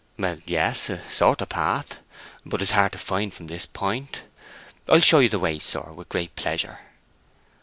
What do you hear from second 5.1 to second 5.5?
you the